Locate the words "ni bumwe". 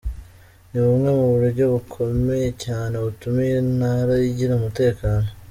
0.69-1.09